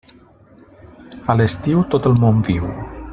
[1.33, 2.67] A l'estiu, tot el món viu.